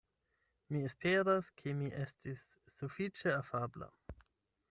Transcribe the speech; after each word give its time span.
Mi 0.75 0.79
esperas 0.91 1.49
ke 1.59 1.75
mi 1.81 1.91
estis 2.05 2.47
sufiĉe 2.79 3.35
afabla. 3.43 3.93